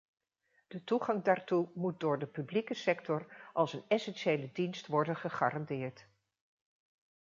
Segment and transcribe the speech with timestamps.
[0.67, 6.07] De toegang daartoe moet door de publieke sector als een essentiële dienst worden gegarandeerd.